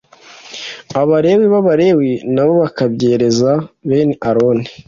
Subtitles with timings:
[1.01, 3.51] Abalewi b Abalewi na bo bakabyereza
[3.87, 4.65] bene Aroni